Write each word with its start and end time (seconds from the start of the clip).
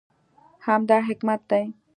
همدا 0.67 0.97
حکمت 1.09 1.41
دی. 1.49 1.65